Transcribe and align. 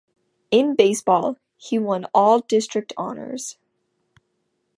In 0.49 0.73
baseball, 0.75 1.37
he 1.57 1.77
won 1.77 2.05
All-District 2.11 2.91
honors. 2.97 3.59